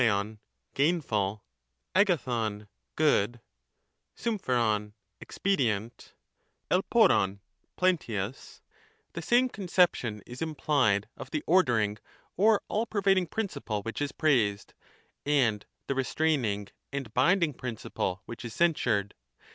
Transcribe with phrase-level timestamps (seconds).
[0.01, 0.39] £0i'
[0.73, 1.43] (gainful),
[1.95, 3.39] dyadbv (good),
[4.17, 6.15] CTUju^i'poi' (expedient),
[6.71, 7.37] Evnopov
[7.77, 8.63] (plenteous),
[9.13, 11.99] the same con ception is implied of the ordering
[12.35, 14.73] or all pervading principle which is praised,
[15.23, 18.53] and the restraining and binding principle which ^T,Mt"i«r,s.
[18.53, 19.13] is censured.